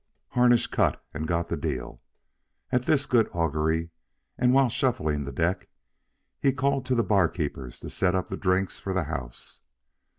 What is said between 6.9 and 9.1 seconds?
the barkeepers to set up the drinks for the